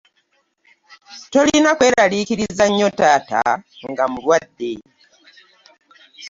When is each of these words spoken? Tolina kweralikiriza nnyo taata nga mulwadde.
Tolina 1.31 1.71
kweralikiriza 1.77 2.63
nnyo 2.69 2.89
taata 2.99 3.41
nga 3.89 4.03
mulwadde. 4.11 4.71